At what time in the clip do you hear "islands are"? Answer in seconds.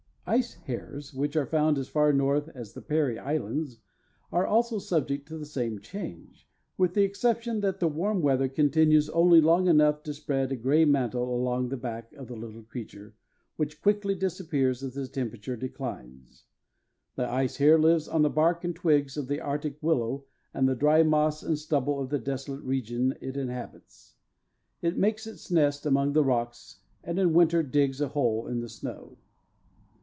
3.19-4.47